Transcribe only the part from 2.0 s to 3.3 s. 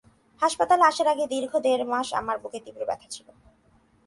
আমার বুকে তীব্র ব্যথা ছিল।